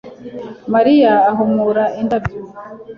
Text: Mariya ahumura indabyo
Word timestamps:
Mariya 0.73 1.13
ahumura 1.29 1.83
indabyo 2.01 2.39